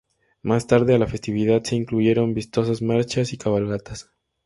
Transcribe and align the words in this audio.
Más 0.41 0.65
tarde, 0.65 0.95
a 0.95 0.97
la 0.97 1.05
festividad 1.05 1.61
se 1.63 1.75
incluyeron 1.75 2.33
vistosas 2.33 2.81
marchas 2.81 3.33
y 3.33 3.37
cabalgatas. 3.37 4.09